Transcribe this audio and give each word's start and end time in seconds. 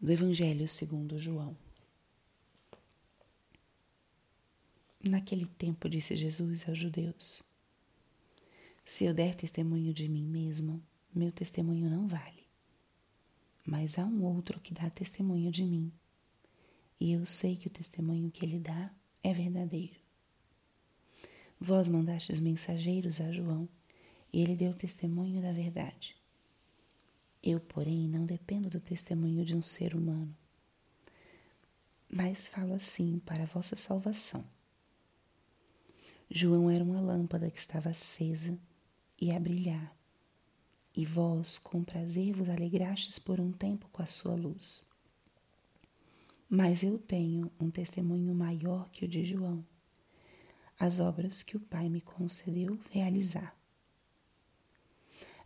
do 0.00 0.10
Evangelho 0.10 0.66
segundo 0.66 1.18
João. 1.18 1.54
Naquele 5.04 5.44
tempo 5.44 5.90
disse 5.90 6.16
Jesus 6.16 6.66
aos 6.66 6.78
judeus: 6.78 7.42
Se 8.82 9.04
eu 9.04 9.12
der 9.12 9.34
testemunho 9.34 9.92
de 9.92 10.08
mim 10.08 10.26
mesmo, 10.26 10.82
meu 11.14 11.30
testemunho 11.30 11.90
não 11.90 12.08
vale. 12.08 12.46
Mas 13.66 13.98
há 13.98 14.06
um 14.06 14.24
outro 14.24 14.58
que 14.58 14.72
dá 14.72 14.88
testemunho 14.88 15.50
de 15.50 15.64
mim, 15.64 15.92
e 16.98 17.12
eu 17.12 17.26
sei 17.26 17.56
que 17.56 17.66
o 17.66 17.70
testemunho 17.70 18.30
que 18.30 18.42
ele 18.42 18.58
dá 18.58 18.90
é 19.22 19.34
verdadeiro. 19.34 20.00
Vós 21.60 21.88
mandastes 21.88 22.40
mensageiros 22.40 23.20
a 23.20 23.30
João, 23.30 23.68
e 24.32 24.40
ele 24.40 24.56
deu 24.56 24.72
testemunho 24.72 25.42
da 25.42 25.52
verdade. 25.52 26.19
Eu, 27.42 27.58
porém, 27.58 28.06
não 28.08 28.26
dependo 28.26 28.68
do 28.68 28.80
testemunho 28.80 29.44
de 29.44 29.54
um 29.54 29.62
ser 29.62 29.94
humano, 29.94 30.36
mas 32.08 32.48
falo 32.48 32.74
assim 32.74 33.18
para 33.20 33.44
a 33.44 33.46
vossa 33.46 33.76
salvação. 33.76 34.44
João 36.28 36.70
era 36.70 36.84
uma 36.84 37.00
lâmpada 37.00 37.50
que 37.50 37.58
estava 37.58 37.90
acesa 37.90 38.58
e 39.20 39.32
a 39.32 39.40
brilhar, 39.40 39.96
e 40.94 41.04
vós 41.04 41.58
com 41.58 41.82
prazer 41.82 42.32
vos 42.34 42.48
alegrastes 42.48 43.18
por 43.18 43.40
um 43.40 43.52
tempo 43.52 43.88
com 43.90 44.02
a 44.02 44.06
sua 44.06 44.34
luz. 44.34 44.82
Mas 46.48 46.82
eu 46.82 46.98
tenho 46.98 47.50
um 47.60 47.70
testemunho 47.70 48.34
maior 48.34 48.90
que 48.90 49.04
o 49.04 49.08
de 49.08 49.24
João, 49.24 49.64
as 50.78 50.98
obras 50.98 51.42
que 51.42 51.56
o 51.56 51.60
Pai 51.60 51.88
me 51.88 52.00
concedeu 52.00 52.78
realizar. 52.90 53.59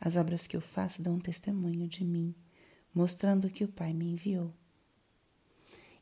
As 0.05 0.17
obras 0.17 0.47
que 0.47 0.55
eu 0.55 0.61
faço 0.61 1.03
dão 1.03 1.19
testemunho 1.19 1.89
de 1.89 2.05
mim, 2.05 2.35
mostrando 2.95 3.49
que 3.49 3.65
o 3.65 3.69
Pai 3.69 3.95
me 3.95 4.05
enviou. 4.05 4.53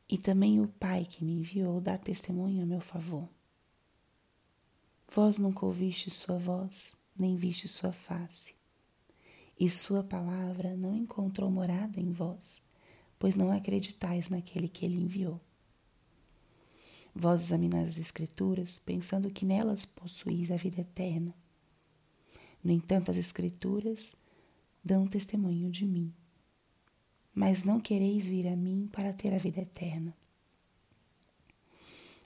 E 0.09 0.17
também 0.17 0.59
o 0.59 0.67
Pai 0.67 1.05
que 1.05 1.23
me 1.23 1.31
enviou 1.31 1.79
dá 1.79 1.97
testemunho 1.97 2.63
a 2.63 2.65
meu 2.65 2.81
favor. 2.81 3.29
Vós 5.09 5.37
nunca 5.37 5.65
ouviste 5.65 6.09
sua 6.09 6.37
voz, 6.37 6.97
nem 7.17 7.37
viste 7.37 7.65
sua 7.65 7.93
face. 7.93 8.55
E 9.57 9.69
sua 9.69 10.03
palavra 10.03 10.75
não 10.75 10.97
encontrou 10.97 11.49
morada 11.49 11.97
em 11.97 12.11
vós, 12.11 12.61
pois 13.17 13.37
não 13.37 13.53
acreditais 13.53 14.27
naquele 14.27 14.67
que 14.67 14.83
ele 14.83 14.97
enviou. 14.97 15.39
Vós 17.15 17.43
examinais 17.43 17.87
as 17.87 17.99
Escrituras, 17.99 18.79
pensando 18.79 19.31
que 19.31 19.45
nelas 19.45 19.85
possuís 19.85 20.51
a 20.51 20.57
vida 20.57 20.81
eterna. 20.81 21.33
No 22.63 22.71
entanto, 22.71 23.11
as 23.11 23.17
Escrituras 23.17 24.15
dão 24.83 25.07
testemunho 25.07 25.69
de 25.69 25.85
mim. 25.85 26.13
Mas 27.33 27.63
não 27.63 27.79
quereis 27.79 28.27
vir 28.27 28.47
a 28.47 28.55
mim 28.55 28.87
para 28.91 29.11
ter 29.11 29.33
a 29.33 29.37
vida 29.37 29.61
eterna. 29.61 30.15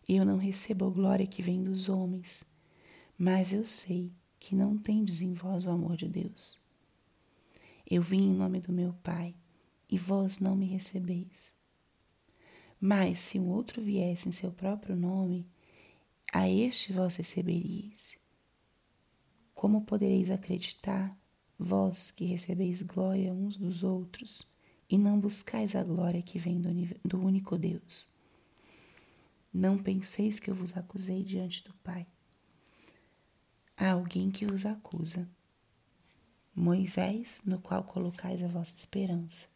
Eu 0.07 0.23
não 0.23 0.37
recebo 0.37 0.85
a 0.85 0.89
glória 0.89 1.27
que 1.27 1.41
vem 1.41 1.63
dos 1.63 1.89
homens 1.89 2.45
mas 3.17 3.51
eu 3.51 3.65
sei 3.65 4.11
que 4.39 4.53
não 4.53 4.77
tendes 4.77 5.21
em 5.21 5.33
vós 5.33 5.65
o 5.65 5.69
amor 5.71 5.97
de 5.97 6.07
Deus. 6.07 6.59
Eu 7.89 8.03
vim 8.03 8.29
em 8.29 8.33
nome 8.33 8.59
do 8.59 8.71
meu 8.71 8.93
Pai, 9.01 9.33
e 9.89 9.97
vós 9.97 10.37
não 10.37 10.55
me 10.55 10.67
recebeis. 10.67 11.55
Mas 12.79 13.17
se 13.17 13.39
um 13.39 13.49
outro 13.49 13.81
viesse 13.81 14.29
em 14.29 14.31
seu 14.31 14.51
próprio 14.51 14.95
nome, 14.95 15.47
a 16.31 16.47
este 16.47 16.93
vós 16.93 17.15
receberíeis. 17.15 18.17
Como 19.57 19.81
podereis 19.81 20.29
acreditar, 20.29 21.17
vós 21.57 22.11
que 22.11 22.25
recebeis 22.25 22.83
glória 22.83 23.33
uns 23.33 23.57
dos 23.57 23.81
outros, 23.81 24.47
e 24.87 24.99
não 24.99 25.19
buscais 25.19 25.75
a 25.75 25.83
glória 25.83 26.21
que 26.21 26.37
vem 26.37 26.61
do, 26.61 26.69
do 27.03 27.19
único 27.19 27.57
Deus? 27.57 28.07
Não 29.51 29.75
penseis 29.75 30.39
que 30.39 30.51
eu 30.51 30.53
vos 30.53 30.77
acusei 30.77 31.23
diante 31.23 31.63
do 31.63 31.73
Pai 31.83 32.05
há 33.75 33.93
alguém 33.93 34.29
que 34.29 34.45
os 34.45 34.63
acusa. 34.63 35.27
Moisés, 36.55 37.41
no 37.43 37.59
qual 37.59 37.83
colocais 37.83 38.43
a 38.43 38.47
vossa 38.47 38.75
esperança. 38.75 39.47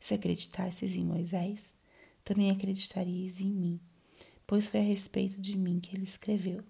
Se 0.00 0.14
acreditasseis 0.14 0.94
em 0.94 1.04
Moisés, 1.04 1.74
também 2.24 2.50
acreditaríeis 2.50 3.38
em 3.38 3.52
mim, 3.52 3.80
pois 4.46 4.66
foi 4.66 4.80
a 4.80 4.84
respeito 4.84 5.38
de 5.38 5.58
mim 5.58 5.78
que 5.78 5.94
ele 5.94 6.04
escreveu. 6.04 6.64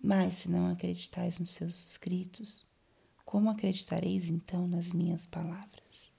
Mas 0.00 0.34
se 0.36 0.50
não 0.50 0.70
acreditais 0.70 1.38
nos 1.38 1.50
seus 1.50 1.90
escritos, 1.90 2.66
como 3.24 3.50
acreditareis 3.50 4.26
então 4.26 4.68
nas 4.68 4.92
minhas 4.92 5.26
palavras? 5.26 6.12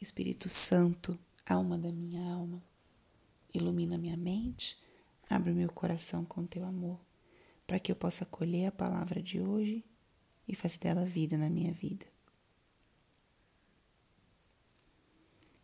Espírito 0.00 0.48
Santo, 0.48 1.18
alma 1.44 1.76
da 1.76 1.90
minha 1.90 2.22
alma, 2.32 2.62
Ilumina 3.52 3.98
minha 3.98 4.16
mente, 4.16 4.78
abre 5.28 5.52
meu 5.52 5.72
coração 5.72 6.24
com 6.24 6.46
teu 6.46 6.64
amor, 6.64 7.00
para 7.66 7.80
que 7.80 7.90
eu 7.90 7.96
possa 7.96 8.24
acolher 8.24 8.66
a 8.66 8.72
palavra 8.72 9.22
de 9.22 9.40
hoje 9.40 9.84
e 10.46 10.54
fazer 10.54 10.78
dela 10.78 11.04
vida 11.04 11.36
na 11.36 11.50
minha 11.50 11.72
vida. 11.72 12.06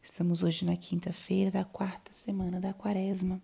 Estamos 0.03 0.43
hoje 0.43 0.65
na 0.65 0.77
quinta-feira 0.77 1.51
da 1.51 1.65
quarta 1.65 2.13
semana 2.13 2.61
da 2.61 2.75
quaresma. 2.75 3.43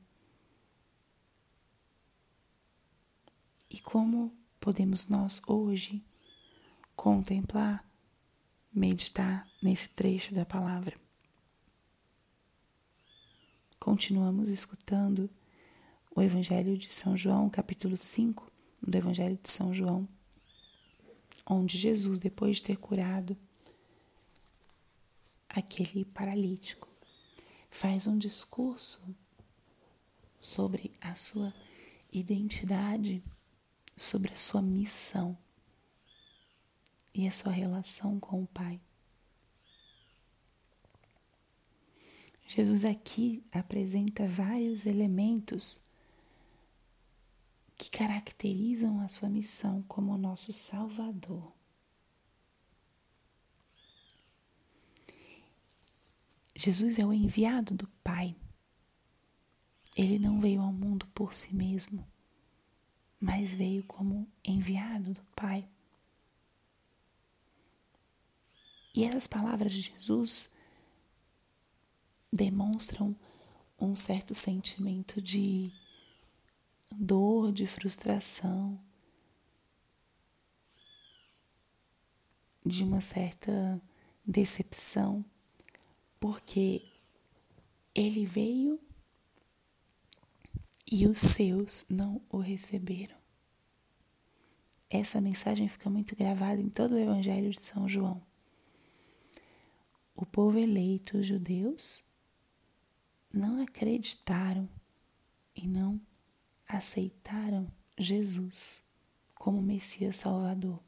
E 3.71 3.81
como 3.81 4.37
podemos 4.59 5.09
nós 5.09 5.41
hoje 5.47 6.05
contemplar, 6.97 7.89
meditar 8.73 9.49
nesse 9.63 9.89
trecho 9.89 10.35
da 10.35 10.45
palavra? 10.45 10.99
continuamos 13.81 14.51
escutando 14.51 15.31
o 16.15 16.21
Evangelho 16.21 16.77
de 16.77 16.93
São 16.93 17.17
João, 17.17 17.49
capítulo 17.49 17.97
5 17.97 18.47
do 18.83 18.95
Evangelho 18.95 19.39
de 19.43 19.49
São 19.49 19.75
João, 19.75 20.07
onde 21.47 21.79
Jesus, 21.79 22.19
depois 22.19 22.57
de 22.57 22.63
ter 22.65 22.77
curado 22.77 23.35
aquele 25.49 26.05
paralítico, 26.05 26.89
faz 27.71 28.07
um 28.07 28.19
discurso 28.19 29.03
sobre 30.39 30.93
a 31.01 31.15
sua 31.15 31.55
identidade, 32.13 33.25
sobre 34.01 34.33
a 34.33 34.37
sua 34.39 34.63
missão 34.63 35.37
e 37.13 37.29
a 37.29 37.31
sua 37.31 37.53
relação 37.53 38.19
com 38.19 38.43
o 38.43 38.47
Pai. 38.47 38.81
Jesus 42.49 42.87
aqui 42.87 43.45
apresenta 43.53 44.27
vários 44.27 44.87
elementos 44.87 45.83
que 47.77 47.91
caracterizam 47.91 49.03
a 49.03 49.07
sua 49.07 49.29
missão 49.29 49.83
como 49.83 50.17
nosso 50.17 50.51
Salvador. 50.51 51.53
Jesus 56.57 56.99
é 56.99 57.05
o 57.05 57.13
enviado 57.13 57.75
do 57.75 57.87
Pai. 58.03 58.35
Ele 59.95 60.19
não 60.19 60.41
veio 60.41 60.63
ao 60.63 60.73
mundo 60.73 61.07
por 61.09 61.35
si 61.35 61.55
mesmo, 61.55 62.09
mas 63.21 63.53
veio 63.53 63.85
como 63.85 64.27
enviado 64.43 65.13
do 65.13 65.23
Pai. 65.37 65.69
E 68.95 69.05
essas 69.05 69.27
palavras 69.27 69.73
de 69.73 69.83
Jesus 69.83 70.53
demonstram 72.33 73.15
um 73.79 73.95
certo 73.95 74.35
sentimento 74.35 75.21
de 75.21 75.71
dor, 76.91 77.53
de 77.53 77.67
frustração, 77.67 78.81
de 82.65 82.83
uma 82.85 83.01
certa 83.01 83.81
decepção, 84.25 85.25
porque 86.19 86.85
ele 87.95 88.27
veio 88.27 88.81
e 90.91 91.07
os 91.07 91.19
seus 91.19 91.89
não 91.89 92.21
o 92.29 92.39
receberam. 92.39 93.17
Essa 94.89 95.21
mensagem 95.21 95.69
fica 95.69 95.89
muito 95.89 96.17
gravada 96.17 96.61
em 96.61 96.69
todo 96.69 96.95
o 96.95 96.99
Evangelho 96.99 97.53
de 97.53 97.65
São 97.65 97.89
João. 97.89 98.21
O 100.17 100.27
povo 100.27 100.59
eleito, 100.59 101.19
os 101.19 101.27
judeus, 101.29 102.03
não 103.33 103.63
acreditaram 103.63 104.69
e 105.55 105.69
não 105.69 106.01
aceitaram 106.67 107.71
Jesus 107.97 108.83
como 109.37 109.63
Messias 109.63 110.17
Salvador. 110.17 110.83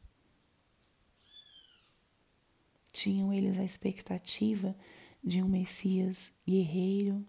Tinham 2.93 3.32
eles 3.32 3.56
a 3.56 3.64
expectativa 3.64 4.76
de 5.22 5.40
um 5.43 5.49
Messias 5.49 6.37
guerreiro, 6.44 7.25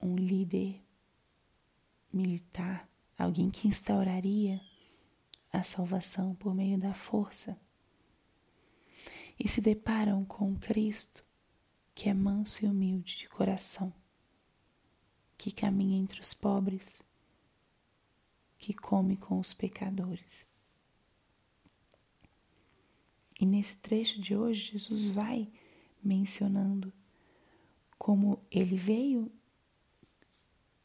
um 0.00 0.16
líder 0.16 0.80
militar, 2.12 2.88
alguém 3.18 3.50
que 3.50 3.68
instauraria 3.68 4.60
a 5.52 5.62
salvação 5.62 6.34
por 6.34 6.54
meio 6.54 6.78
da 6.78 6.94
força, 6.94 7.58
e 9.38 9.48
se 9.48 9.60
deparam 9.60 10.24
com 10.24 10.56
Cristo, 10.56 11.24
que 11.94 12.08
é 12.08 12.14
manso 12.14 12.64
e 12.64 12.68
humilde 12.68 13.18
de 13.18 13.28
coração, 13.28 13.92
que 15.36 15.50
caminha 15.50 15.98
entre 15.98 16.20
os 16.20 16.32
pobres, 16.32 17.02
que 18.58 18.72
come 18.72 19.16
com 19.16 19.38
os 19.38 19.52
pecadores. 19.52 20.46
E 23.40 23.44
nesse 23.44 23.78
trecho 23.78 24.20
de 24.20 24.36
hoje, 24.36 24.70
Jesus 24.72 25.08
vai 25.08 25.50
mencionando 26.02 26.92
como 27.98 28.40
ele 28.50 28.76
veio, 28.76 29.30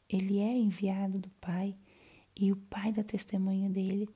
ele 0.08 0.38
é 0.38 0.56
enviado 0.56 1.18
do 1.18 1.28
Pai 1.40 1.76
e 2.34 2.52
o 2.52 2.56
Pai 2.56 2.92
da 2.92 3.02
testemunha 3.02 3.68
dele, 3.68 4.08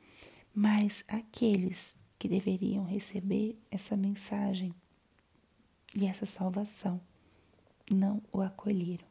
mas 0.55 1.05
aqueles 1.09 1.97
que 2.19 2.29
deveriam 2.29 2.85
receber 2.85 3.59
essa 3.71 3.97
mensagem 3.97 4.75
e 5.94 6.06
essa 6.06 6.25
salvação 6.25 7.00
não 7.91 8.23
o 8.33 8.41
acolheram. 8.41 9.06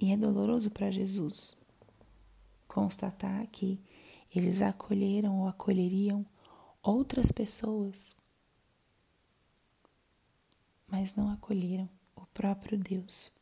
E 0.00 0.12
é 0.12 0.16
doloroso 0.16 0.70
para 0.70 0.90
Jesus 0.90 1.56
constatar 2.68 3.46
que 3.48 3.80
eles 4.34 4.60
acolheram 4.62 5.40
ou 5.40 5.48
acolheriam 5.48 6.24
outras 6.82 7.32
pessoas, 7.32 8.14
mas 10.86 11.14
não 11.14 11.30
acolheram 11.30 11.88
o 12.14 12.24
próprio 12.26 12.78
Deus. 12.78 13.37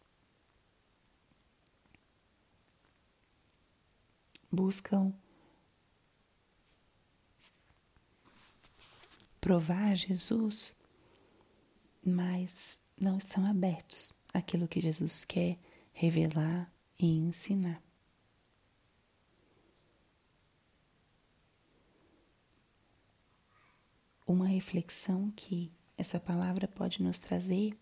Buscam 4.57 5.13
provar 9.39 9.95
Jesus, 9.95 10.75
mas 12.03 12.81
não 12.99 13.19
estão 13.19 13.45
abertos 13.45 14.15
àquilo 14.33 14.67
que 14.67 14.81
Jesus 14.81 15.27
quer 15.27 15.59
revelar 15.93 16.73
e 16.99 17.19
ensinar. 17.19 17.83
Uma 24.27 24.47
reflexão 24.47 25.31
que 25.33 25.71
essa 25.99 26.19
palavra 26.19 26.67
pode 26.67 27.03
nos 27.03 27.19
trazer 27.19 27.79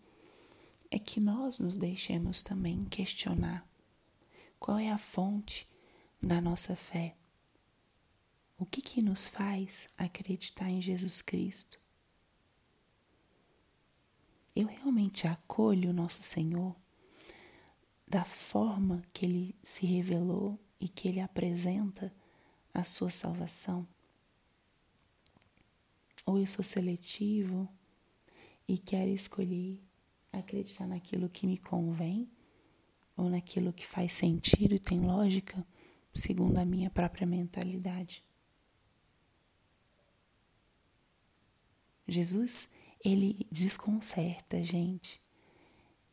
é 0.91 0.99
que 0.99 1.21
nós 1.21 1.61
nos 1.61 1.77
deixemos 1.77 2.43
também 2.43 2.83
questionar 2.83 3.65
qual 4.59 4.77
é 4.77 4.91
a 4.91 4.99
fonte 4.99 5.73
da 6.25 6.41
nossa 6.41 6.75
fé. 6.75 7.17
O 8.59 8.65
que, 8.65 8.81
que 8.81 9.03
nos 9.03 9.27
faz 9.27 9.89
acreditar 9.97 10.71
em 10.71 10.81
Jesus 10.81 11.21
Cristo? 11.21 11.79
Eu 14.57 14.67
realmente 14.67 15.27
acolho 15.27 15.91
o 15.91 15.95
nosso 15.95 16.23
Senhor 16.23 16.75
da 18.07 18.25
forma 18.25 19.03
que 19.13 19.27
Ele 19.27 19.55
se 19.63 19.85
revelou 19.85 20.59
e 20.81 20.89
que 20.89 21.09
Ele 21.09 21.21
apresenta 21.21 22.15
a 22.73 22.85
sua 22.85 23.11
salvação? 23.11 23.87
Ou 26.25 26.39
eu 26.39 26.47
sou 26.47 26.65
seletivo 26.65 27.69
e 28.67 28.79
quero 28.79 29.11
escolher 29.11 29.83
acreditar 30.33 30.87
naquilo 30.87 31.29
que 31.29 31.47
me 31.47 31.59
convém 31.59 32.31
ou 33.17 33.29
naquilo 33.29 33.73
que 33.73 33.87
faz 33.87 34.13
sentido 34.13 34.75
e 34.75 34.79
tem 34.79 35.01
lógica 35.01 35.65
segundo 36.15 36.59
a 36.59 36.65
minha 36.65 36.89
própria 36.91 37.27
mentalidade. 37.27 38.23
Jesus, 42.07 42.69
ele 43.05 43.47
desconcerta 43.51 44.59
a 44.59 44.63
gente, 44.63 45.21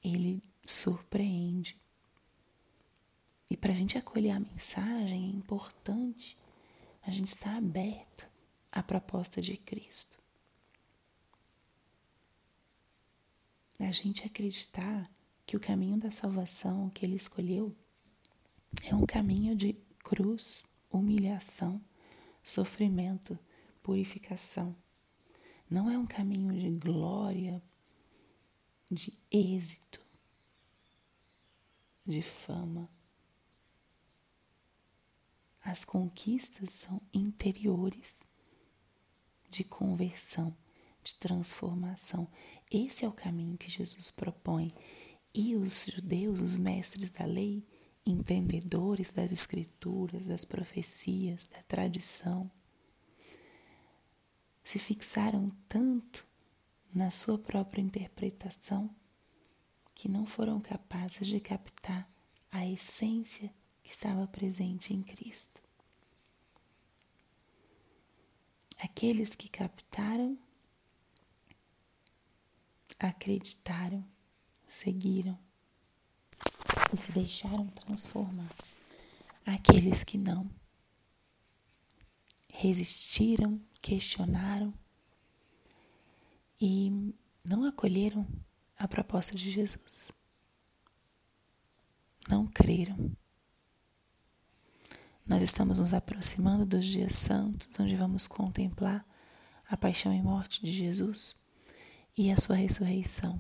ele 0.03 0.42
surpreende. 0.65 1.77
E 3.50 3.57
para 3.57 3.74
a 3.74 3.75
gente 3.75 3.98
acolher 3.98 4.31
a 4.31 4.39
mensagem 4.39 5.25
é 5.25 5.36
importante 5.36 6.38
a 7.03 7.12
gente 7.12 7.27
estar 7.27 7.56
aberto 7.57 8.30
a 8.71 8.81
proposta 8.81 9.42
de 9.42 9.57
Cristo. 9.57 10.18
A 13.80 13.92
gente 13.92 14.25
acreditar 14.25 15.09
que 15.45 15.57
o 15.57 15.59
caminho 15.59 15.98
da 16.00 16.12
salvação 16.12 16.89
que 16.89 17.06
ele 17.06 17.15
escolheu 17.15 17.75
é 18.86 18.95
um 18.95 19.06
caminho 19.06 19.56
de 19.56 19.75
cruz, 20.11 20.61
humilhação, 20.89 21.81
sofrimento, 22.43 23.39
purificação. 23.81 24.75
Não 25.69 25.89
é 25.89 25.97
um 25.97 26.05
caminho 26.05 26.53
de 26.53 26.69
glória, 26.77 27.63
de 28.91 29.17
êxito, 29.31 30.05
de 32.05 32.21
fama. 32.21 32.89
As 35.63 35.85
conquistas 35.85 36.71
são 36.73 37.01
interiores 37.13 38.19
de 39.49 39.63
conversão, 39.63 40.53
de 41.01 41.13
transformação. 41.13 42.29
Esse 42.69 43.05
é 43.05 43.07
o 43.07 43.13
caminho 43.13 43.57
que 43.57 43.69
Jesus 43.69 44.11
propõe. 44.11 44.67
E 45.33 45.55
os 45.55 45.85
judeus, 45.85 46.41
os 46.41 46.57
mestres 46.57 47.11
da 47.11 47.23
lei, 47.23 47.65
entendedores 48.06 49.12
das 49.12 49.31
escrituras, 49.31 50.25
das 50.25 50.44
profecias, 50.44 51.48
da 51.48 51.62
tradição, 51.63 52.50
se 54.63 54.80
fixaram 54.80 55.51
tanto 55.68 56.25
na 56.94 57.12
sua 57.12 57.38
própria 57.38 57.81
interpretação 57.81 58.94
que 59.94 60.09
não 60.09 60.25
foram 60.25 60.59
capazes 60.59 61.27
de 61.27 61.39
captar 61.39 62.09
a 62.51 62.65
essência 62.65 63.53
que 63.83 63.92
estava 63.92 64.27
presente 64.27 64.94
em 64.94 65.01
Cristo. 65.01 65.62
Aqueles 68.80 69.36
que 69.36 69.48
captaram, 69.48 70.38
acreditaram, 73.00 74.03
seguiram 74.65 75.38
e 76.93 76.97
se 76.97 77.11
deixaram 77.11 77.67
transformar. 77.67 78.51
Aqueles 79.45 80.03
que 80.03 80.17
não 80.17 80.49
resistiram, 82.49 83.59
questionaram 83.81 84.74
e 86.60 87.13
não 87.43 87.65
acolheram 87.65 88.27
a 88.77 88.88
proposta 88.88 89.36
de 89.36 89.50
Jesus. 89.50 90.12
Não 92.27 92.45
creram. 92.48 93.15
Nós 95.25 95.41
estamos 95.41 95.79
nos 95.79 95.93
aproximando 95.93 96.65
dos 96.65 96.86
dias 96.86 97.15
santos, 97.15 97.79
onde 97.79 97.95
vamos 97.95 98.27
contemplar 98.27 99.05
a 99.67 99.77
paixão 99.77 100.13
e 100.13 100.21
morte 100.21 100.63
de 100.63 100.71
Jesus 100.71 101.36
e 102.17 102.29
a 102.29 102.38
sua 102.38 102.55
ressurreição. 102.55 103.39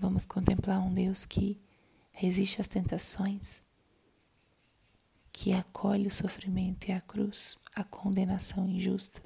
Vamos 0.00 0.24
contemplar 0.26 0.78
um 0.78 0.94
Deus 0.94 1.24
que 1.24 1.60
resiste 2.12 2.60
às 2.60 2.68
tentações, 2.68 3.64
que 5.32 5.52
acolhe 5.52 6.06
o 6.06 6.10
sofrimento 6.10 6.88
e 6.88 6.92
a 6.92 7.00
cruz, 7.00 7.58
a 7.74 7.82
condenação 7.82 8.68
injusta, 8.68 9.20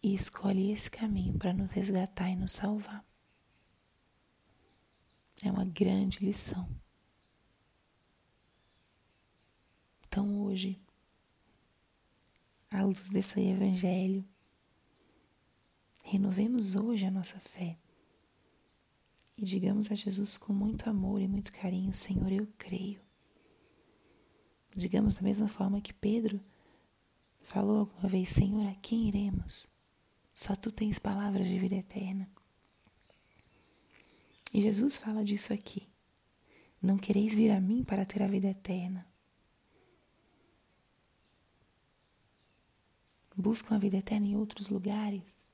e 0.00 0.14
escolhe 0.14 0.70
esse 0.70 0.88
caminho 0.88 1.36
para 1.36 1.52
nos 1.52 1.68
resgatar 1.72 2.30
e 2.30 2.36
nos 2.36 2.52
salvar. 2.52 3.04
É 5.42 5.50
uma 5.50 5.64
grande 5.64 6.24
lição. 6.24 6.68
Então 10.06 10.42
hoje, 10.42 10.80
à 12.70 12.84
luz 12.84 13.10
desse 13.10 13.40
evangelho, 13.40 14.24
renovemos 16.10 16.74
hoje 16.74 17.06
a 17.06 17.10
nossa 17.10 17.38
fé 17.38 17.78
e 19.38 19.44
digamos 19.44 19.92
a 19.92 19.94
Jesus 19.94 20.36
com 20.36 20.52
muito 20.52 20.90
amor 20.90 21.22
e 21.22 21.28
muito 21.28 21.52
carinho: 21.52 21.94
Senhor, 21.94 22.32
eu 22.32 22.48
creio. 22.58 23.00
Digamos 24.74 25.14
da 25.14 25.22
mesma 25.22 25.46
forma 25.46 25.80
que 25.80 25.92
Pedro 25.92 26.40
falou 27.40 27.80
alguma 27.80 28.08
vez: 28.08 28.28
Senhor, 28.28 28.66
a 28.66 28.74
quem 28.74 29.06
iremos? 29.06 29.68
Só 30.34 30.56
tu 30.56 30.72
tens 30.72 30.98
palavras 30.98 31.46
de 31.46 31.56
vida 31.60 31.76
eterna. 31.76 32.28
E 34.52 34.60
Jesus 34.60 34.96
fala 34.96 35.24
disso 35.24 35.52
aqui. 35.52 35.88
Não 36.82 36.98
quereis 36.98 37.34
vir 37.34 37.52
a 37.52 37.60
mim 37.60 37.84
para 37.84 38.04
ter 38.04 38.20
a 38.20 38.26
vida 38.26 38.48
eterna. 38.48 39.06
buscam 43.36 43.74
a 43.74 43.78
vida 43.78 43.96
eterna 43.96 44.26
em 44.26 44.36
outros 44.36 44.68
lugares. 44.68 45.49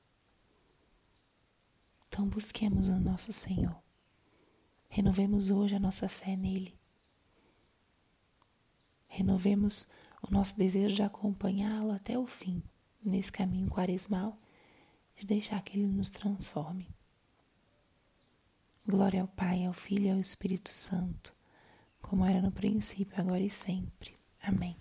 Então 2.17 2.27
busquemos 2.27 2.87
o 2.87 2.99
nosso 2.99 3.31
Senhor. 3.31 3.79
Renovemos 4.89 5.51
hoje 5.51 5.75
a 5.75 5.79
nossa 5.79 6.09
fé 6.09 6.35
nele. 6.35 6.75
Renovemos 9.07 9.91
o 10.27 10.33
nosso 10.33 10.57
desejo 10.57 10.95
de 10.95 11.03
acompanhá-lo 11.03 11.91
até 11.91 12.17
o 12.17 12.25
fim, 12.25 12.63
nesse 13.05 13.31
caminho 13.31 13.69
quaresmal, 13.69 14.35
de 15.15 15.27
deixar 15.27 15.61
que 15.61 15.77
ele 15.77 15.85
nos 15.85 16.09
transforme. 16.09 16.89
Glória 18.87 19.21
ao 19.21 19.27
Pai, 19.27 19.63
ao 19.65 19.73
Filho 19.73 20.07
e 20.07 20.09
ao 20.09 20.17
Espírito 20.17 20.71
Santo, 20.71 21.35
como 22.01 22.25
era 22.25 22.41
no 22.41 22.51
princípio, 22.51 23.13
agora 23.21 23.43
e 23.43 23.51
sempre. 23.51 24.17
Amém. 24.41 24.75